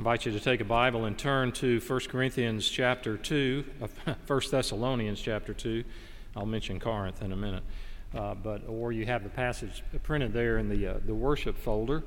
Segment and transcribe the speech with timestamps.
[0.00, 4.40] invite you to take a Bible and turn to 1 Corinthians chapter 2, uh, 1
[4.50, 5.84] Thessalonians chapter 2.
[6.34, 7.62] I'll mention Corinth in a minute.
[8.14, 12.02] Uh, but or you have the passage printed there in the uh, the worship folder.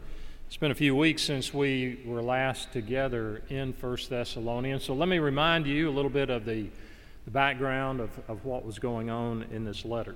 [0.48, 4.84] It's been a few weeks since we were last together in 1 Thessalonians.
[4.86, 6.70] So let me remind you a little bit of the,
[7.25, 10.16] the background of, of what was going on in this letter.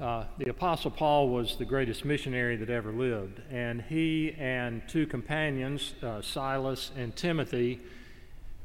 [0.00, 5.06] Uh, the Apostle Paul was the greatest missionary that ever lived, and he and two
[5.06, 7.80] companions, uh, Silas and Timothy,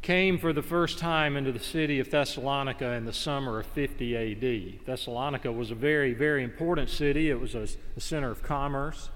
[0.01, 4.17] came for the first time into the city of Thessalonica in the summer of 50
[4.17, 4.85] AD.
[4.85, 9.09] Thessalonica was a very, very important city, it was a, a center of commerce.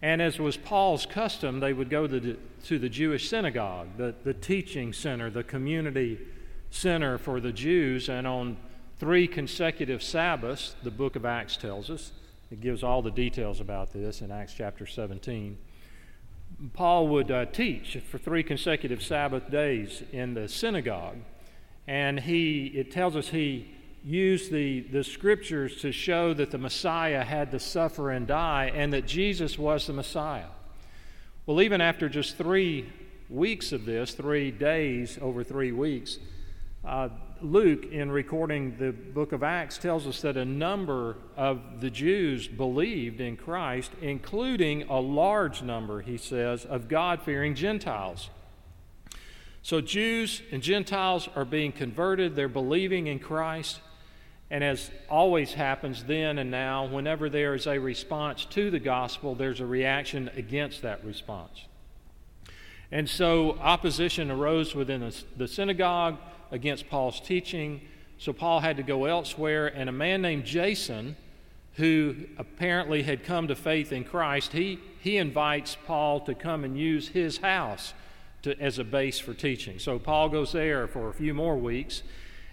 [0.00, 4.92] And as was Paul's custom, they would go to the, Jewish synagogue, the, the teaching
[4.92, 6.20] center, the community
[6.70, 8.56] center for the Jews, and on
[8.98, 12.12] three consecutive Sabbaths, the book of Acts tells us.
[12.50, 15.58] It gives all the details about this in Acts chapter 17.
[16.72, 21.18] Paul would uh, teach for three consecutive Sabbath days in the synagogue,
[21.86, 23.70] and he, it tells us he
[24.04, 28.92] used the, the scriptures to show that the Messiah had to suffer and die and
[28.92, 30.46] that Jesus was the Messiah.
[31.46, 32.88] Well, even after just three
[33.28, 36.18] weeks of this, three days over three weeks,
[36.84, 41.90] uh, Luke, in recording the book of Acts, tells us that a number of the
[41.90, 48.30] Jews believed in Christ, including a large number, he says, of God fearing Gentiles.
[49.62, 53.80] So Jews and Gentiles are being converted, they're believing in Christ.
[54.50, 59.34] And as always happens then and now, whenever there is a response to the gospel,
[59.34, 61.66] there's a reaction against that response.
[62.90, 66.16] And so opposition arose within the synagogue
[66.50, 67.80] against Paul's teaching.
[68.18, 71.16] So Paul had to go elsewhere, and a man named Jason,
[71.74, 76.76] who apparently had come to faith in Christ, he, he invites Paul to come and
[76.76, 77.94] use his house
[78.42, 79.78] to, as a base for teaching.
[79.78, 82.02] So Paul goes there for a few more weeks,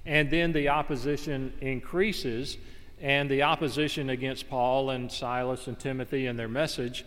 [0.06, 2.58] and then the opposition increases,
[3.02, 7.04] and the opposition against Paul and Silas and Timothy and their message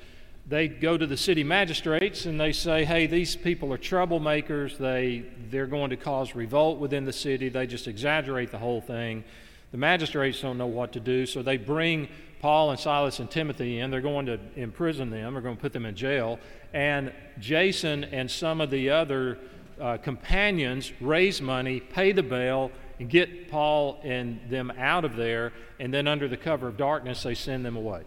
[0.48, 4.78] they go to the city magistrates and they say, hey, these people are troublemakers.
[4.78, 7.50] They, they're going to cause revolt within the city.
[7.50, 9.24] They just exaggerate the whole thing.
[9.72, 12.08] The magistrates don't know what to do, so they bring
[12.40, 13.90] Paul and Silas and Timothy in.
[13.90, 16.38] They're going to imprison them, they're going to put them in jail.
[16.72, 19.38] And Jason and some of the other
[19.78, 25.52] uh, companions raise money, pay the bail, and get Paul and them out of there.
[25.78, 28.04] And then, under the cover of darkness, they send them away.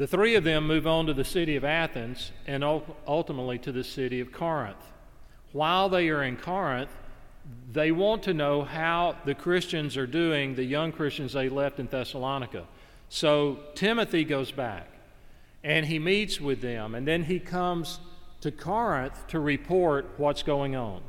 [0.00, 3.84] The three of them move on to the city of Athens and ultimately to the
[3.84, 4.82] city of Corinth.
[5.52, 6.88] While they are in Corinth,
[7.70, 11.86] they want to know how the Christians are doing, the young Christians they left in
[11.86, 12.64] Thessalonica.
[13.10, 14.88] So Timothy goes back
[15.62, 18.00] and he meets with them, and then he comes
[18.40, 21.02] to Corinth to report what's going on.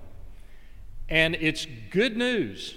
[1.08, 2.76] And it's good news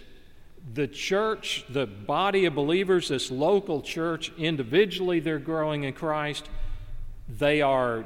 [0.72, 6.48] the church, the body of believers, this local church, individually they're growing in Christ.
[7.28, 8.04] They are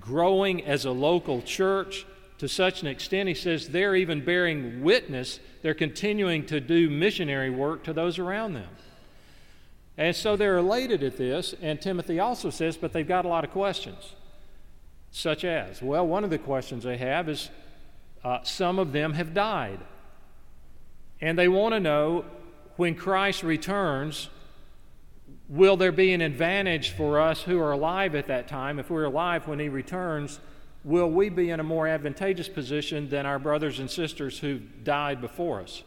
[0.00, 2.06] growing as a local church
[2.38, 5.40] to such an extent, he says, they're even bearing witness.
[5.62, 8.68] They're continuing to do missionary work to those around them.
[9.96, 13.42] And so they're elated at this, and Timothy also says, but they've got a lot
[13.42, 14.14] of questions.
[15.10, 17.50] Such as, well, one of the questions they have is
[18.22, 19.80] uh, some of them have died.
[21.20, 22.24] And they want to know
[22.76, 24.28] when Christ returns,
[25.48, 28.78] will there be an advantage for us who are alive at that time?
[28.78, 30.38] If we're alive when he returns,
[30.84, 35.20] will we be in a more advantageous position than our brothers and sisters who died
[35.20, 35.82] before us?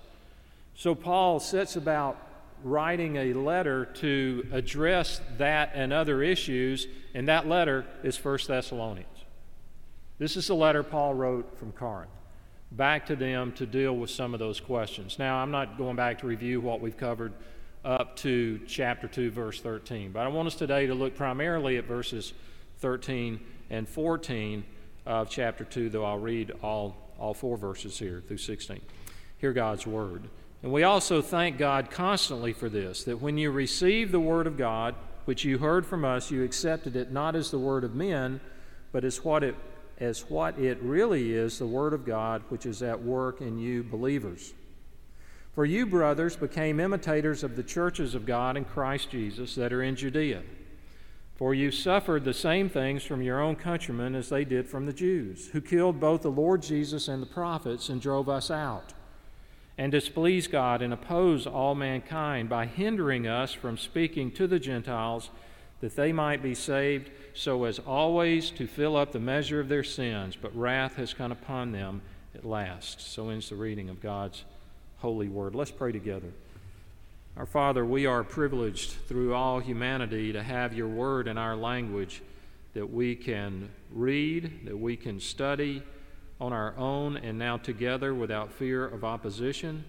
[0.76, 2.18] So Paul sets about
[2.64, 9.08] writing a letter to address that and other issues, and that letter is 1 Thessalonians.
[10.20, 12.12] This is the letter Paul wrote from Corinth
[12.72, 15.20] back to them to deal with some of those questions.
[15.20, 17.34] Now, I'm not going back to review what we've covered
[17.84, 21.86] up to chapter 2, verse 13, but I want us today to look primarily at
[21.86, 22.34] verses
[22.80, 23.40] 13
[23.70, 24.64] and 14
[25.06, 28.80] of chapter 2, though I'll read all, all four verses here through 16.
[29.38, 30.30] Hear God's word.
[30.64, 34.58] And we also thank God constantly for this that when you received the word of
[34.58, 34.96] God,
[35.26, 38.40] which you heard from us, you accepted it not as the word of men,
[38.92, 39.56] but as what it
[40.02, 43.84] as what it really is the Word of God which is at work in you
[43.84, 44.54] believers.
[45.54, 49.84] For you, brothers, became imitators of the churches of God in Christ Jesus that are
[49.84, 50.42] in Judea.
[51.36, 54.94] For you suffered the same things from your own countrymen as they did from the
[54.94, 58.94] Jews, who killed both the Lord Jesus and the prophets and drove us out,
[59.78, 65.30] and displease God and oppose all mankind by hindering us from speaking to the Gentiles
[65.82, 69.84] that they might be saved, so as always to fill up the measure of their
[69.84, 70.38] sins.
[70.40, 72.02] But wrath has come upon them
[72.36, 73.02] at last.
[73.02, 74.44] So ends the reading of God's
[75.00, 75.56] holy word.
[75.56, 76.32] Let's pray together.
[77.36, 82.22] Our Father, we are privileged through all humanity to have your word in our language
[82.74, 85.82] that we can read, that we can study
[86.40, 89.84] on our own and now together without fear of opposition.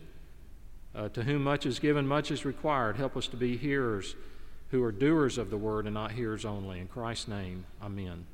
[0.95, 2.97] Uh, to whom much is given, much is required.
[2.97, 4.15] Help us to be hearers
[4.73, 6.81] who are doers of the word and not hearers only.
[6.81, 8.25] In Christ's name, amen.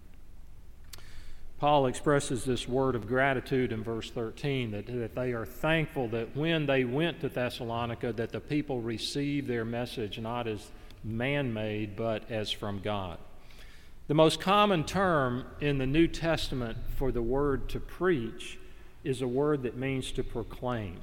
[1.58, 6.36] Paul expresses this word of gratitude in verse 13 that, that they are thankful that
[6.36, 10.70] when they went to Thessalonica that the people received their message not as
[11.02, 13.18] man-made but as from God.
[14.06, 18.58] The most common term in the New Testament for the word to preach
[19.02, 20.98] is a word that means to proclaim.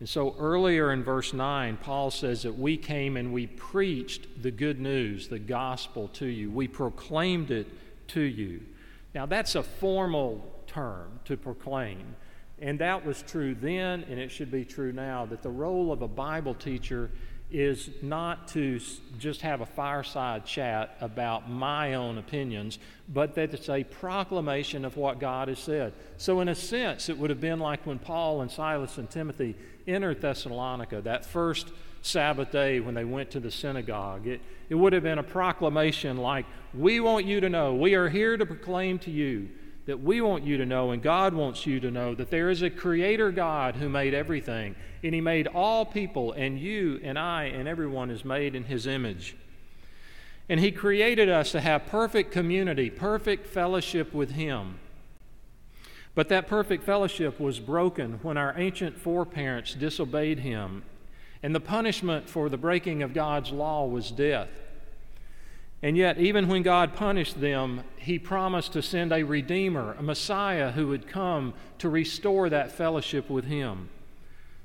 [0.00, 4.50] And so earlier in verse 9, Paul says that we came and we preached the
[4.50, 6.50] good news, the gospel to you.
[6.50, 7.68] We proclaimed it
[8.08, 8.62] to you.
[9.14, 12.16] Now, that's a formal term to proclaim.
[12.60, 16.00] And that was true then, and it should be true now, that the role of
[16.00, 17.10] a Bible teacher
[17.50, 18.80] is not to
[19.18, 24.96] just have a fireside chat about my own opinions, but that it's a proclamation of
[24.96, 25.92] what God has said.
[26.16, 29.56] So, in a sense, it would have been like when Paul and Silas and Timothy
[29.86, 31.68] entered Thessalonica, that first
[32.02, 34.26] Sabbath day when they went to the synagogue.
[34.26, 38.08] It, it would have been a proclamation like, We want you to know, we are
[38.08, 39.50] here to proclaim to you
[39.90, 42.62] that we want you to know, and God wants you to know, that there is
[42.62, 47.46] a creator God who made everything, and He made all people, and you and I
[47.46, 49.34] and everyone is made in His image.
[50.48, 54.78] And He created us to have perfect community, perfect fellowship with Him.
[56.14, 60.84] But that perfect fellowship was broken when our ancient foreparents disobeyed Him,
[61.42, 64.50] and the punishment for the breaking of God's law was death.
[65.82, 70.72] And yet, even when God punished them, He promised to send a Redeemer, a Messiah
[70.72, 73.88] who would come to restore that fellowship with Him.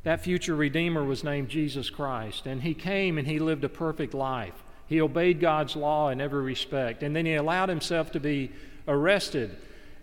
[0.03, 4.13] That future Redeemer was named Jesus Christ, and He came and He lived a perfect
[4.13, 4.53] life.
[4.87, 8.51] He obeyed God's law in every respect, and then He allowed Himself to be
[8.87, 9.55] arrested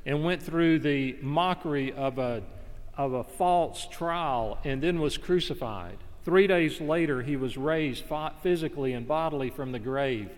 [0.06, 2.42] and went through the mockery of a,
[2.96, 5.98] of a false trial and then was crucified.
[6.24, 8.04] Three days later, He was raised
[8.42, 10.30] physically and bodily from the grave.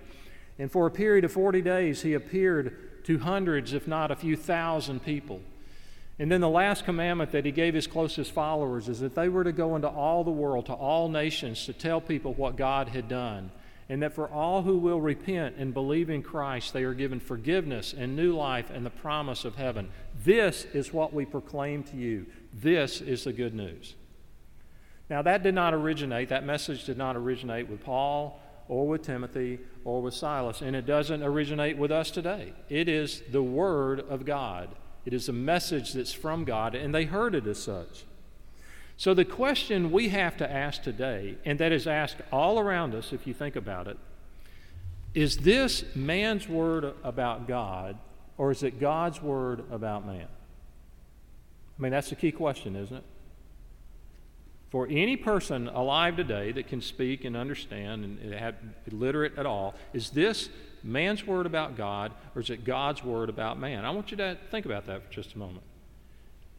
[0.58, 4.36] And for a period of 40 days, he appeared to hundreds, if not a few
[4.36, 5.40] thousand people.
[6.18, 9.42] And then the last commandment that he gave his closest followers is that they were
[9.42, 13.08] to go into all the world, to all nations, to tell people what God had
[13.08, 13.50] done.
[13.88, 17.92] And that for all who will repent and believe in Christ, they are given forgiveness
[17.92, 19.90] and new life and the promise of heaven.
[20.24, 22.26] This is what we proclaim to you.
[22.54, 23.94] This is the good news.
[25.10, 29.58] Now, that did not originate, that message did not originate with Paul or with Timothy
[29.84, 30.60] or with Silas.
[30.60, 32.52] And it doesn't originate with us today.
[32.68, 34.70] It is the Word of God,
[35.04, 38.04] it is a message that's from God, and they heard it as such.
[38.96, 43.12] So, the question we have to ask today, and that is asked all around us
[43.12, 43.98] if you think about it,
[45.14, 47.98] is this man's word about God,
[48.38, 50.26] or is it God's word about man?
[51.78, 53.04] I mean, that's the key question, isn't it?
[54.74, 58.56] For any person alive today that can speak and understand and have
[58.90, 60.48] literate at all is this
[60.82, 63.84] man's word about god or is it god's word about man?
[63.84, 65.62] I want you to think about that for just a moment.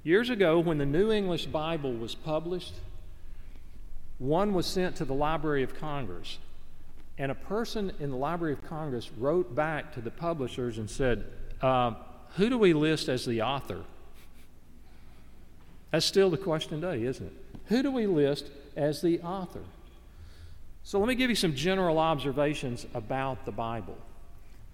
[0.03, 2.75] Years ago when the new english bible was published
[4.17, 6.37] one was sent to the library of congress
[7.17, 11.25] and a person in the library of congress wrote back to the publishers and said
[11.61, 11.93] uh,
[12.37, 13.81] who do we list as the author?
[15.91, 19.61] That's still the question today isn't it who do we list as the author?
[20.83, 23.97] So let me give you some general observations about the Bible.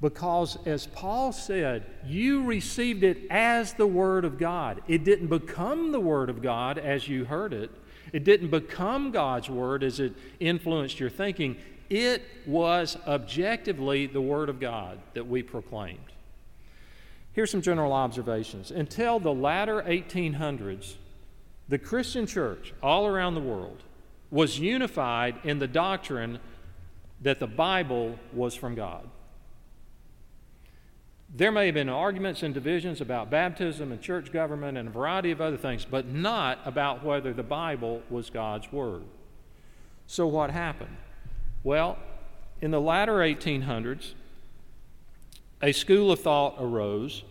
[0.01, 4.81] Because, as Paul said, you received it as the Word of God.
[4.87, 7.69] It didn't become the Word of God as you heard it,
[8.11, 11.55] it didn't become God's Word as it influenced your thinking.
[11.89, 15.99] It was objectively the Word of God that we proclaimed.
[17.33, 18.71] Here's some general observations.
[18.71, 20.95] Until the latter 1800s,
[21.71, 23.81] the Christian church all around the world
[24.29, 26.37] was unified in the doctrine
[27.21, 29.07] that the Bible was from God.
[31.33, 35.31] There may have been arguments and divisions about baptism and church government and a variety
[35.31, 39.03] of other things, but not about whether the Bible was God's Word.
[40.07, 40.97] So, what happened?
[41.63, 41.97] Well,
[42.59, 44.13] in the latter 1800s,
[45.61, 47.23] a school of thought arose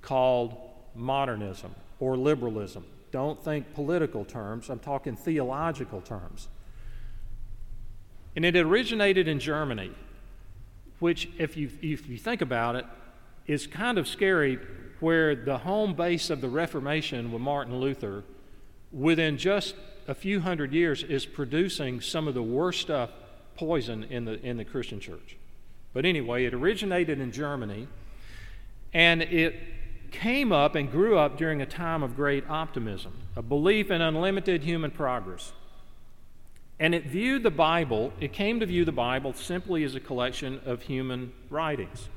[0.00, 0.56] called
[0.94, 2.86] modernism or liberalism.
[3.14, 6.48] Don't think political terms, I'm talking theological terms.
[8.34, 9.92] And it originated in Germany,
[10.98, 12.84] which, if you, if you think about it,
[13.46, 14.58] is kind of scary,
[14.98, 18.24] where the home base of the Reformation with Martin Luther,
[18.90, 19.76] within just
[20.08, 23.10] a few hundred years, is producing some of the worst stuff,
[23.54, 25.36] poison, in the, in the Christian church.
[25.92, 27.86] But anyway, it originated in Germany,
[28.92, 29.54] and it
[30.14, 34.62] came up and grew up during a time of great optimism, a belief in unlimited
[34.62, 35.52] human progress.
[36.78, 40.60] And it viewed the Bible, it came to view the Bible simply as a collection
[40.64, 42.08] of human writings.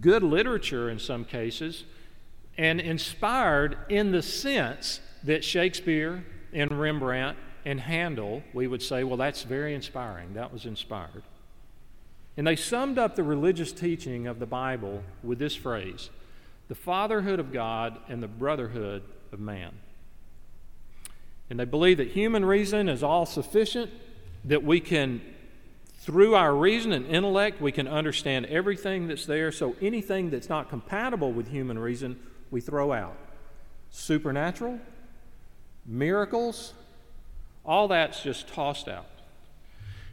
[0.00, 1.84] Good literature in some cases,
[2.58, 9.16] and inspired in the sense that Shakespeare and Rembrandt and Handel, we would say, well,
[9.16, 10.34] that's very inspiring.
[10.34, 11.22] That was inspired.
[12.36, 16.10] And they summed up the religious teaching of the Bible with this phrase
[16.68, 19.72] the fatherhood of God and the brotherhood of man.
[21.48, 23.90] And they believe that human reason is all sufficient,
[24.44, 25.20] that we can,
[25.98, 29.52] through our reason and intellect, we can understand everything that's there.
[29.52, 32.18] So anything that's not compatible with human reason,
[32.50, 33.16] we throw out.
[33.90, 34.80] Supernatural,
[35.84, 36.74] miracles,
[37.64, 39.06] all that's just tossed out.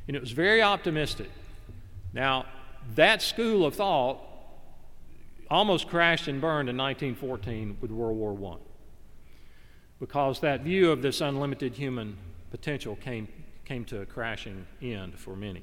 [0.07, 1.29] And it was very optimistic.
[2.13, 2.45] Now,
[2.95, 4.19] that school of thought
[5.53, 8.57] almost crashed and burned in 1914 with World War I
[9.99, 12.17] because that view of this unlimited human
[12.49, 13.27] potential came,
[13.63, 15.61] came to a crashing end for many.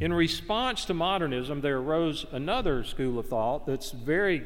[0.00, 4.44] In response to modernism, there arose another school of thought that's very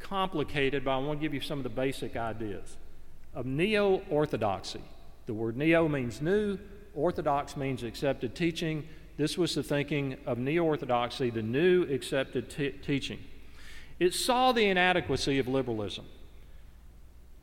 [0.00, 2.76] complicated, but I want to give you some of the basic ideas
[3.32, 4.82] of neo orthodoxy.
[5.26, 6.58] The word neo means new,
[6.94, 8.88] orthodox means accepted teaching.
[9.16, 13.20] This was the thinking of neo orthodoxy, the new accepted t- teaching.
[13.98, 16.06] It saw the inadequacy of liberalism.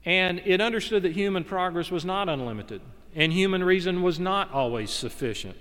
[0.03, 2.81] And it understood that human progress was not unlimited,
[3.15, 5.57] and human reason was not always sufficient.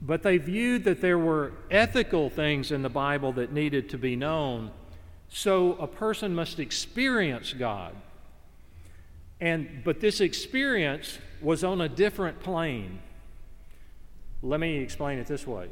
[0.00, 4.14] But they viewed that there were ethical things in the Bible that needed to be
[4.14, 4.70] known,
[5.28, 7.94] so a person must experience God.
[9.40, 13.00] And, but this experience was on a different plane.
[14.42, 15.68] Let me explain it this way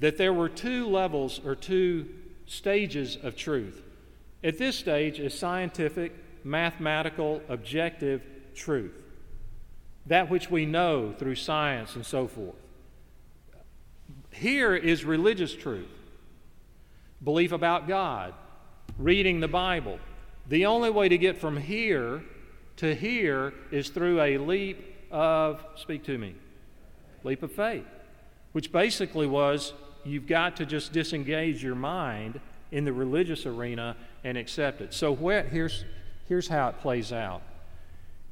[0.00, 2.08] that there were two levels or two
[2.46, 3.82] stages of truth.
[4.42, 6.12] At this stage is scientific,
[6.44, 8.22] mathematical, objective
[8.54, 8.94] truth,
[10.06, 12.56] that which we know through science and so forth.
[14.30, 15.88] Here is religious truth,
[17.22, 18.34] belief about God,
[18.98, 19.98] reading the Bible.
[20.48, 22.22] The only way to get from here
[22.76, 26.34] to here is through a leap of, speak to me,
[27.22, 27.86] leap of faith,
[28.52, 29.72] which basically was
[30.04, 34.92] you've got to just disengage your mind in the religious arena and accept it.
[34.92, 35.84] So where, here's,
[36.28, 37.42] here's how it plays out.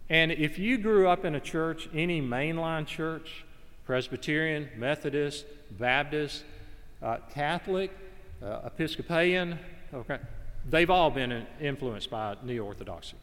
[0.09, 3.45] And if you grew up in a church, any mainline church,
[3.87, 6.45] Presbyterian, Methodist, Baptist,
[7.03, 7.91] uh, Catholic,
[8.43, 9.59] uh, Episcopalian,
[9.95, 10.19] okay,
[10.69, 13.17] they've all been influenced by neo orthodoxy.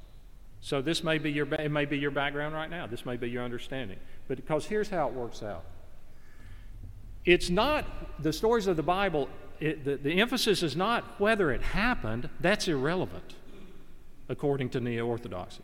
[0.61, 2.85] So this may be your it may be your background right now.
[2.85, 3.97] This may be your understanding.
[4.27, 5.63] But because here's how it works out.
[7.25, 7.85] It's not
[8.21, 12.67] the stories of the Bible, it, the, the emphasis is not whether it happened, that's
[12.67, 13.35] irrelevant,
[14.29, 15.63] according to neo orthodoxy.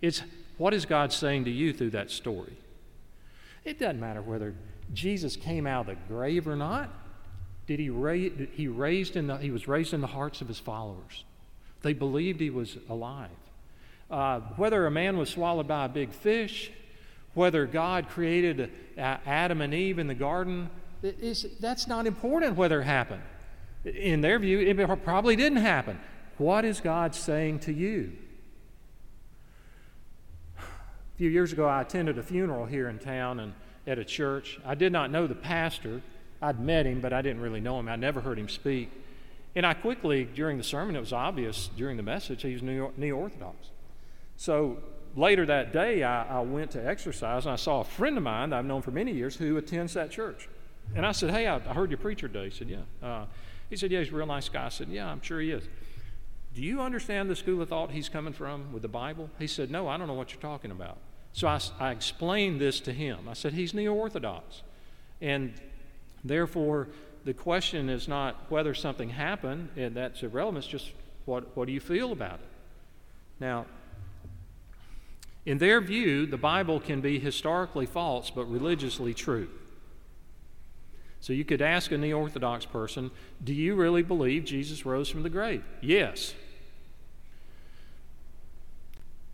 [0.00, 0.22] It's
[0.58, 2.56] what is God saying to you through that story?
[3.64, 4.54] It doesn't matter whether
[4.92, 6.90] Jesus came out of the grave or not.
[7.66, 10.58] Did he, ra- he, raised in the, he was raised in the hearts of his
[10.58, 11.24] followers.
[11.82, 13.30] They believed he was alive.
[14.10, 16.72] Uh, whether a man was swallowed by a big fish,
[17.34, 20.68] whether God created Adam and Eve in the garden,
[21.02, 23.22] that's not important whether it happened.
[23.84, 25.98] In their view, it probably didn't happen.
[26.38, 28.12] What is God saying to you?
[30.58, 33.52] A few years ago, I attended a funeral here in town and
[33.86, 34.58] at a church.
[34.64, 36.02] I did not know the pastor.
[36.42, 37.88] I'd met him, but I didn't really know him.
[37.88, 38.90] I never heard him speak.
[39.54, 43.16] And I quickly, during the sermon, it was obvious during the message he was neo
[43.16, 43.70] Orthodox.
[44.36, 44.78] So
[45.16, 48.50] later that day, I, I, went to exercise and I saw a friend of mine
[48.50, 50.48] that I've known for many years who attends that church.
[50.94, 52.50] And I said, Hey, I, I heard your preacher today.
[52.50, 53.06] He said, Yeah.
[53.06, 53.26] Uh,
[53.68, 54.66] he said, Yeah, he's a real nice guy.
[54.66, 55.64] I said, Yeah, I'm sure he is.
[56.54, 59.30] Do you understand the school of thought he's coming from with the Bible?
[59.38, 60.98] He said, No, I don't know what you're talking about.
[61.32, 63.28] So I, I explained this to him.
[63.28, 64.62] I said, He's neo Orthodox.
[65.20, 65.54] And
[66.24, 66.88] therefore,
[67.24, 70.92] the question is not whether something happened, and that's irrelevant, it's just
[71.26, 72.48] what, what do you feel about it?
[73.38, 73.66] Now,
[75.46, 79.48] in their view, the Bible can be historically false but religiously true.
[81.20, 83.10] So you could ask a neo Orthodox person,
[83.44, 85.62] Do you really believe Jesus rose from the grave?
[85.80, 86.34] Yes.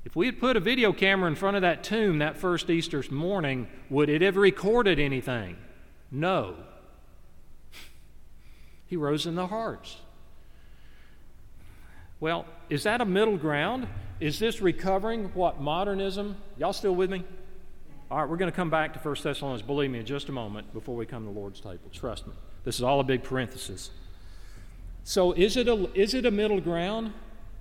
[0.05, 3.03] If we had put a video camera in front of that tomb that first Easter
[3.11, 5.57] morning, would it have recorded anything?
[6.11, 6.57] No.
[8.89, 9.97] He rose in the hearts.
[12.21, 13.89] Well, is that a middle ground?
[14.21, 16.37] Is this recovering what modernism?
[16.57, 17.25] Y'all still with me?
[18.09, 20.33] All right, we're going to come back to 1 Thessalonians, believe me, in just a
[20.33, 21.91] moment before we come to the Lord's table.
[21.93, 22.35] Trust me.
[22.63, 23.91] This is all a big parenthesis.
[25.03, 27.13] So, is it a, is it a middle ground?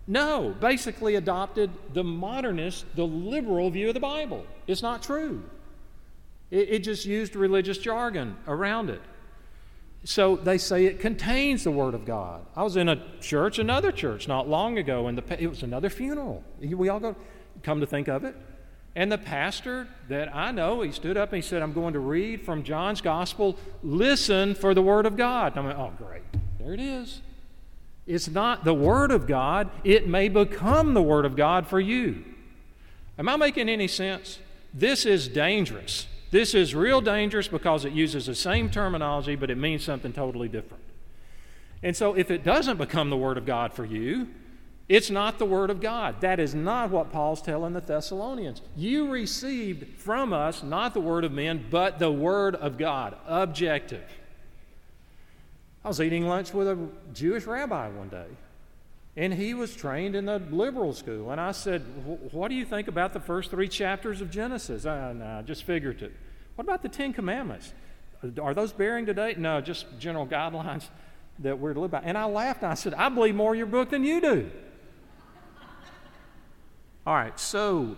[0.07, 0.55] No.
[0.59, 4.45] Basically, adopted the modernist, the liberal view of the Bible.
[4.67, 5.41] It's not true.
[6.51, 9.01] It, it just used religious jargon around it.
[10.03, 12.45] So they say it contains the Word of God.
[12.55, 15.89] I was in a church, another church, not long ago, and the, it was another
[15.89, 16.43] funeral.
[16.61, 17.15] We all go,
[17.63, 18.35] come to think of it.
[18.95, 21.99] And the pastor that I know, he stood up and he said, I'm going to
[21.99, 23.57] read from John's Gospel.
[23.83, 25.57] Listen for the Word of God.
[25.57, 26.23] And I'm like, oh, great.
[26.59, 27.21] There it is.
[28.07, 32.23] It's not the Word of God, it may become the Word of God for you.
[33.17, 34.39] Am I making any sense?
[34.73, 36.07] This is dangerous.
[36.31, 40.47] This is real dangerous because it uses the same terminology, but it means something totally
[40.47, 40.83] different.
[41.81, 44.27] And so, if it doesn't become the Word of God for you,
[44.87, 46.21] it's not the Word of God.
[46.21, 48.61] That is not what Paul's telling the Thessalonians.
[48.75, 54.05] You received from us not the Word of men, but the Word of God, objective.
[55.83, 56.77] I was eating lunch with a
[57.13, 58.27] Jewish rabbi one day,
[59.17, 61.31] and he was trained in the liberal school.
[61.31, 61.81] And I said,
[62.31, 64.85] What do you think about the first three chapters of Genesis?
[64.85, 66.11] Uh, nah, just figurative.
[66.55, 67.73] What about the Ten Commandments?
[68.41, 69.35] Are those bearing today?
[69.37, 70.89] No, just general guidelines
[71.39, 72.01] that we're to live by.
[72.03, 74.51] And I laughed and I said, I believe more your book than you do.
[77.05, 77.95] All right, so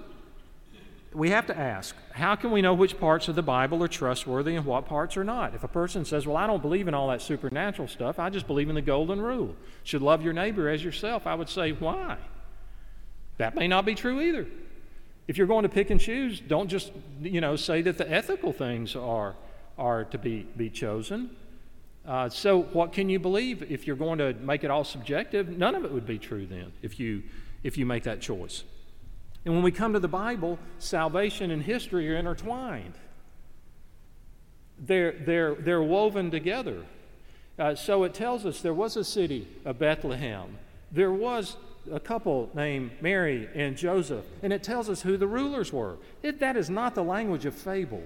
[1.13, 4.55] we have to ask how can we know which parts of the Bible are trustworthy
[4.55, 5.55] and what parts are not?
[5.55, 8.47] If a person says, Well, I don't believe in all that supernatural stuff, I just
[8.47, 12.17] believe in the golden rule, should love your neighbor as yourself, I would say, Why?
[13.37, 14.45] That may not be true either.
[15.27, 18.51] If you're going to pick and choose, don't just, you know, say that the ethical
[18.51, 19.35] things are,
[19.77, 21.29] are to be, be chosen.
[22.05, 25.49] Uh, so, what can you believe if you're going to make it all subjective?
[25.49, 27.23] None of it would be true then if you,
[27.63, 28.63] if you make that choice.
[29.47, 32.95] And when we come to the Bible, salvation and history are intertwined.
[34.77, 36.83] They're, they're, they're woven together.
[37.57, 40.57] Uh, so it tells us there was a city of Bethlehem.
[40.91, 41.55] There was
[41.89, 45.95] a couple named Mary and Joseph, and it tells us who the rulers were.
[46.23, 48.03] It, that is not the language of fable.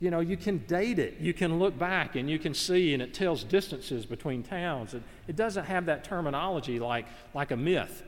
[0.00, 3.02] You know, you can date it, you can look back, and you can see, and
[3.02, 4.94] it tells distances between towns.
[4.94, 8.02] It, it doesn't have that terminology like, like a myth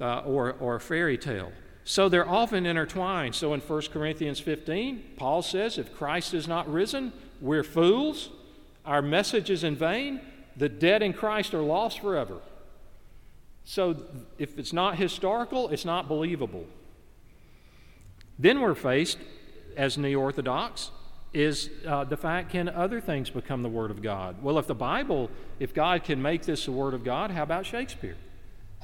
[0.00, 1.52] uh, or, or a fairy tale.
[1.84, 3.34] So they're often intertwined.
[3.34, 8.30] So in 1 Corinthians 15, Paul says, If Christ is not risen, we're fools,
[8.84, 10.20] our message is in vain,
[10.56, 12.38] the dead in Christ are lost forever.
[13.64, 13.96] So
[14.38, 16.66] if it's not historical, it's not believable.
[18.38, 19.18] Then we're faced,
[19.76, 20.90] as Neo Orthodox,
[21.32, 24.42] is uh, the fact can other things become the Word of God?
[24.42, 27.66] Well, if the Bible, if God can make this the Word of God, how about
[27.66, 28.16] Shakespeare?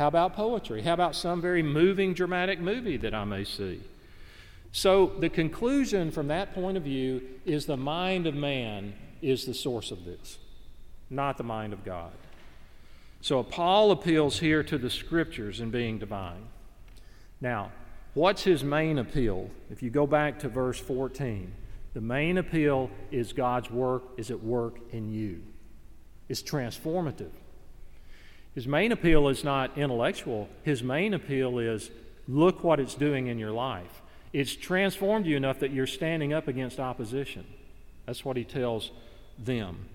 [0.02, 0.82] How about poetry?
[0.82, 3.80] How about some very moving, dramatic movie that I may see?
[4.72, 9.54] So, the conclusion from that point of view is the mind of man is the
[9.54, 10.38] source of this,
[11.08, 12.10] not the mind of God.
[13.20, 16.48] So, Paul appeals here to the scriptures in being divine.
[17.40, 17.70] Now,
[18.14, 19.50] what's his main appeal?
[19.70, 21.54] If you go back to verse 14,
[21.94, 25.44] the main appeal is God's work is at work in you.
[26.28, 27.30] It's transformative.
[28.54, 31.90] His main appeal is not intellectual, his main appeal is
[32.28, 34.02] look what it's doing in your life.
[34.32, 37.46] It's transformed you enough that you're standing up against opposition.
[38.06, 38.90] That's what he tells
[39.38, 39.88] them.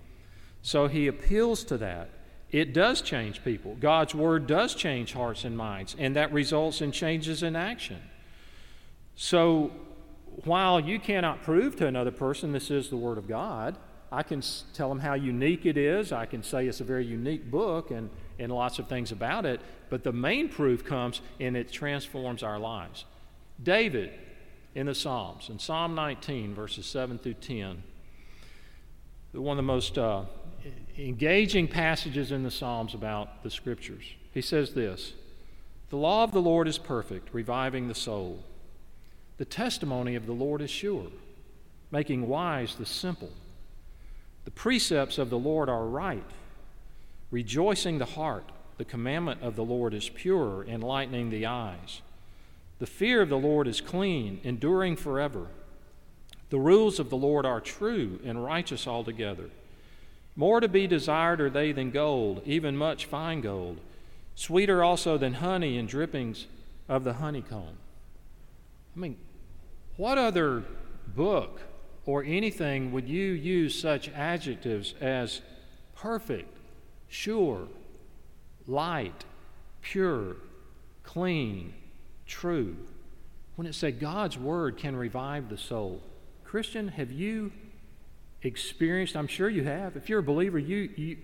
[0.62, 2.10] So he appeals to that.
[2.50, 3.76] It does change people.
[3.78, 8.00] God's word does change hearts and minds, and that results in changes in action.
[9.16, 9.72] So
[10.44, 13.76] while you cannot prove to another person this is the word of God,
[14.10, 14.42] I can
[14.72, 16.12] tell them how unique it is.
[16.12, 19.60] I can say it's a very unique book, and and lots of things about it,
[19.90, 23.04] but the main proof comes and it transforms our lives.
[23.62, 24.10] David
[24.74, 27.82] in the Psalms, in Psalm 19, verses 7 through 10,
[29.32, 30.22] one of the most uh,
[30.96, 34.04] engaging passages in the Psalms about the Scriptures.
[34.32, 35.14] He says this
[35.90, 38.44] The law of the Lord is perfect, reviving the soul.
[39.38, 41.08] The testimony of the Lord is sure,
[41.90, 43.30] making wise the simple.
[44.44, 46.24] The precepts of the Lord are right
[47.30, 48.44] Rejoicing the heart,
[48.78, 52.00] the commandment of the Lord is pure, enlightening the eyes.
[52.78, 55.48] The fear of the Lord is clean, enduring forever.
[56.50, 59.50] The rules of the Lord are true and righteous altogether.
[60.36, 63.80] More to be desired are they than gold, even much fine gold,
[64.34, 66.46] sweeter also than honey and drippings
[66.88, 67.76] of the honeycomb.
[68.96, 69.16] I mean,
[69.96, 70.62] what other
[71.08, 71.60] book
[72.06, 75.42] or anything would you use such adjectives as
[75.96, 76.56] perfect,
[77.08, 77.68] sure,
[78.66, 79.24] light,
[79.80, 80.36] pure,
[81.02, 81.72] clean,
[82.26, 82.76] true.
[83.56, 86.02] When it said God's word can revive the soul.
[86.44, 87.52] Christian, have you
[88.42, 91.16] experienced, I'm sure you have, if you're a believer, you, you,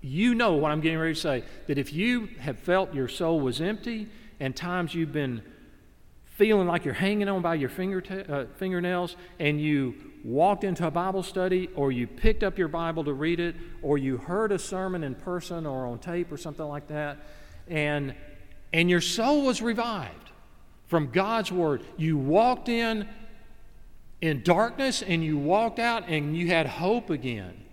[0.00, 3.40] you know what I'm getting ready to say, that if you have felt your soul
[3.40, 4.08] was empty
[4.40, 5.42] and times you've been
[6.24, 10.90] feeling like you're hanging on by your finger uh, fingernails and you walked into a
[10.90, 14.58] Bible study or you picked up your Bible to read it or you heard a
[14.58, 17.18] sermon in person or on tape or something like that
[17.68, 18.14] and
[18.72, 20.30] and your soul was revived
[20.86, 21.82] from God's word.
[21.96, 23.08] You walked in
[24.20, 27.64] in darkness and you walked out and you had hope again.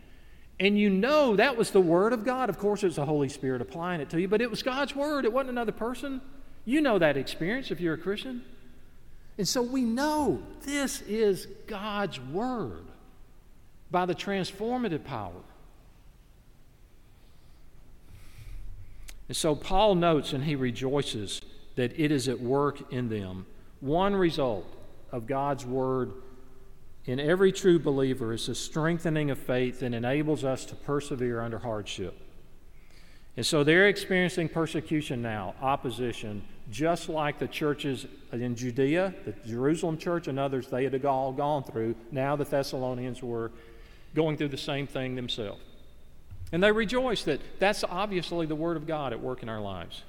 [0.59, 2.49] And you know that was the word of God.
[2.49, 5.23] Of course, it's the Holy Spirit applying it to you, but it was God's word.
[5.23, 6.21] It wasn't another person.
[6.65, 8.43] You know that experience if you're a Christian.
[9.39, 12.83] And so we know this is God's Word
[13.89, 15.41] by the transformative power.
[19.29, 21.41] And so Paul notes and he rejoices
[21.77, 23.45] that it is at work in them.
[23.79, 24.65] One result
[25.09, 26.11] of God's Word
[27.05, 31.59] in every true believer is the strengthening of faith that enables us to persevere under
[31.59, 32.19] hardship.
[33.37, 39.97] And so they're experiencing persecution now, opposition, just like the churches in Judea, the Jerusalem
[39.97, 41.95] church, and others they had all gone through.
[42.11, 43.51] Now the Thessalonians were
[44.15, 45.61] going through the same thing themselves.
[46.51, 50.03] And they rejoice that that's obviously the Word of God at work in our lives.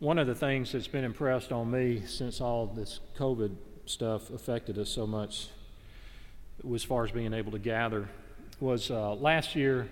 [0.00, 3.54] One of the things that's been impressed on me since all this COVID
[3.86, 5.48] stuff affected us so much,
[6.74, 8.08] as far as being able to gather,
[8.58, 9.88] was uh, last year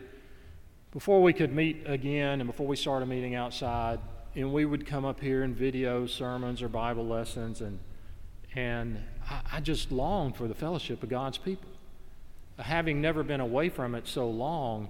[0.93, 4.01] before we could meet again and before we started meeting outside,
[4.35, 7.79] and we would come up here and video sermons or Bible lessons, and
[8.55, 11.69] and I, I just longed for the fellowship of God's people.
[12.59, 14.89] Having never been away from it so long,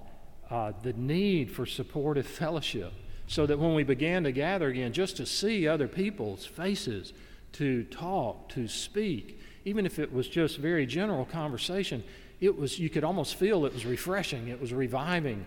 [0.49, 2.91] uh, the need for supportive fellowship,
[3.27, 7.13] so that when we began to gather again, just to see other people's faces,
[7.53, 12.03] to talk, to speak, even if it was just very general conversation,
[12.39, 15.45] it was you could almost feel it was refreshing, it was reviving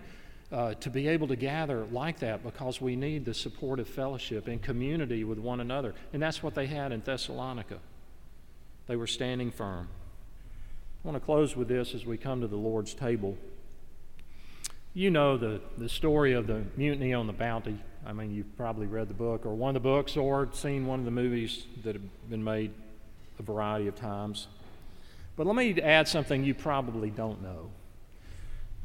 [0.55, 4.61] uh, to be able to gather like that because we need the supportive fellowship and
[4.61, 5.93] community with one another.
[6.13, 7.79] And that's what they had in Thessalonica.
[8.87, 9.89] They were standing firm.
[11.03, 13.37] I want to close with this as we come to the Lord's table.
[14.93, 17.77] You know the, the story of the mutiny on the Bounty.
[18.05, 20.99] I mean, you've probably read the book or one of the books or seen one
[20.99, 22.71] of the movies that have been made
[23.39, 24.47] a variety of times.
[25.35, 27.71] But let me add something you probably don't know.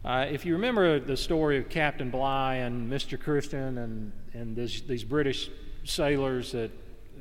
[0.03, 3.21] Uh, if you remember the story of Captain Bligh and Mr.
[3.21, 5.51] Christian and, and this, these British
[5.85, 6.71] sailors that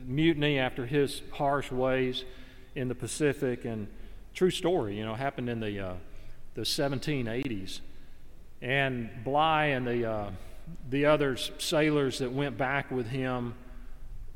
[0.06, 2.24] mutiny after his harsh ways
[2.76, 3.88] in the Pacific, and
[4.34, 5.94] true story, you know, happened in the, uh,
[6.54, 7.82] the 1780s.
[8.62, 10.30] And Bligh and the, uh,
[10.89, 13.56] the other sailors that went back with him,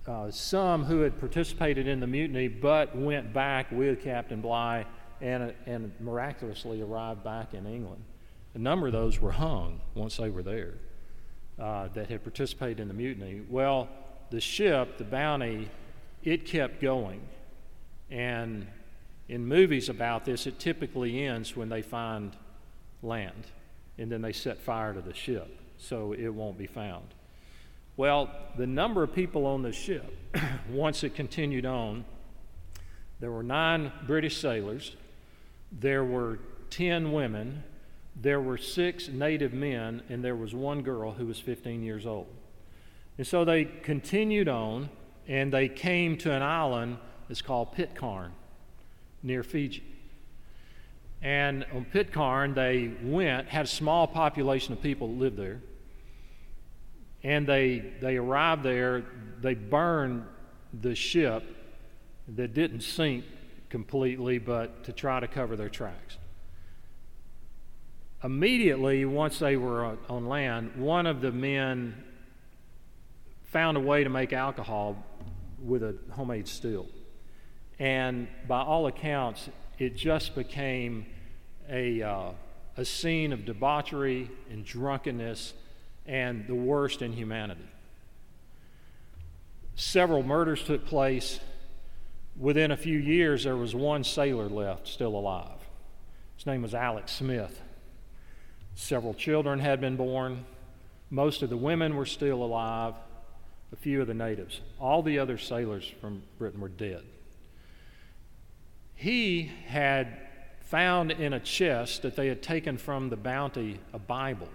[0.06, 4.86] uh, some who had participated in the mutiny but went back with Captain Bligh
[5.22, 8.04] and, and miraculously arrived back in England.
[8.56, 10.76] A number of those were hung once they were there
[11.60, 13.42] uh, that had participated in the mutiny.
[13.50, 13.89] Well,
[14.30, 15.70] the ship, the Bounty,
[16.24, 17.22] it kept going.
[18.10, 18.68] And
[19.28, 22.36] in movies about this, it typically ends when they find
[23.02, 23.48] land
[23.98, 27.06] and then they set fire to the ship so it won't be found.
[27.96, 30.12] Well, the number of people on the ship,
[30.70, 32.06] once it continued on,
[33.20, 34.96] there were nine British sailors,
[35.72, 36.39] there were
[36.72, 37.63] 10 women,
[38.15, 42.28] there were six native men, and there was one girl who was 15 years old.
[43.17, 44.89] And so they continued on,
[45.28, 46.97] and they came to an island
[47.28, 48.32] that's called Pitcairn
[49.21, 49.84] near Fiji.
[51.21, 55.62] And on Pitcairn, they went, had a small population of people that lived there.
[57.23, 59.04] And they, they arrived there,
[59.41, 60.26] they burned
[60.82, 61.43] the ship
[62.36, 63.23] that didn't sink
[63.69, 66.17] completely, but to try to cover their tracks
[68.24, 72.04] immediately, once they were on land, one of the men
[73.44, 74.96] found a way to make alcohol
[75.64, 76.88] with a homemade still.
[77.80, 81.06] And by all accounts, it just became
[81.70, 82.32] a, uh,
[82.78, 85.54] a scene of debauchery and drunkenness
[86.06, 87.68] and the worst in humanity.
[89.76, 91.40] Several murders took place.
[92.40, 95.60] Within a few years, there was one sailor left still alive.
[96.36, 97.62] His name was Alex Smith.
[98.76, 100.46] Several children had been born.
[101.10, 102.96] Most of the women were still alive,
[103.72, 104.62] a few of the natives.
[104.80, 107.04] All the other sailors from Britain were dead.
[108.96, 110.18] He had
[110.62, 114.50] found in a chest that they had taken from the bounty a Bible.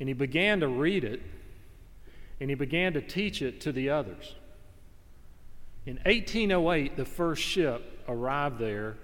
[0.00, 1.20] And he began to read it,
[2.40, 4.34] and he began to teach it to the others.
[5.84, 8.96] In 1808, the first ship arrived there.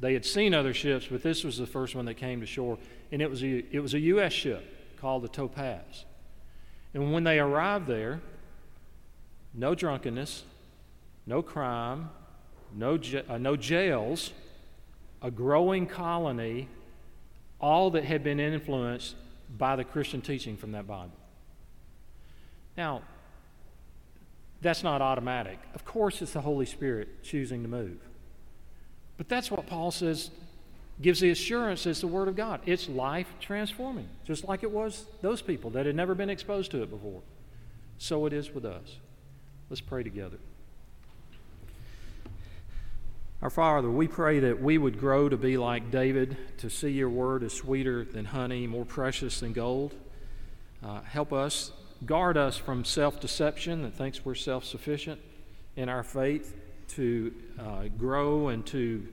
[0.00, 2.78] They had seen other ships, but this was the first one that came to shore,
[3.10, 4.32] and it was a, it was a U.S.
[4.32, 6.04] ship called the Topaz.
[6.94, 8.20] And when they arrived there,
[9.54, 10.44] no drunkenness,
[11.26, 12.10] no crime,
[12.74, 14.32] no, uh, no jails,
[15.22, 16.68] a growing colony,
[17.60, 19.14] all that had been influenced
[19.56, 21.16] by the Christian teaching from that Bible.
[22.76, 23.02] Now,
[24.60, 25.58] that's not automatic.
[25.74, 27.98] Of course, it's the Holy Spirit choosing to move.
[29.16, 30.30] But that's what Paul says
[31.00, 32.60] gives the assurance as the Word of God.
[32.66, 36.82] It's life transforming, just like it was those people that had never been exposed to
[36.82, 37.22] it before.
[37.98, 38.96] So it is with us.
[39.68, 40.38] Let's pray together.
[43.42, 47.08] Our Father, we pray that we would grow to be like David, to see your
[47.08, 49.94] word as sweeter than honey, more precious than gold.
[50.80, 51.72] Uh, help us,
[52.06, 55.20] guard us from self deception that thinks we're self sufficient
[55.74, 56.54] in our faith,
[56.88, 59.06] to uh, grow and to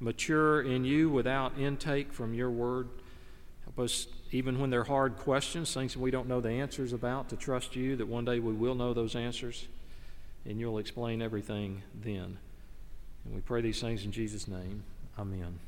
[0.00, 2.88] mature in you without intake from your word.
[3.64, 7.36] Help us, even when they're hard questions, things we don't know the answers about, to
[7.36, 9.66] trust you that one day we will know those answers
[10.44, 12.38] and you'll explain everything then.
[13.24, 14.84] And we pray these things in Jesus' name.
[15.18, 15.58] Amen.